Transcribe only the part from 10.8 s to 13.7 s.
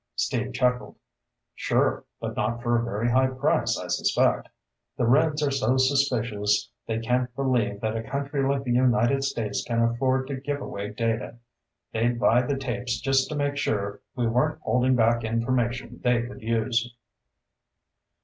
data. They'd buy the tapes just to make